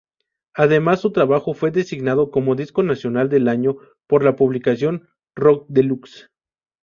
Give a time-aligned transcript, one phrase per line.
[0.55, 3.75] Además su trabajo fue designado como Disco Nacional del año
[4.07, 6.31] por la publicación Rockdelux.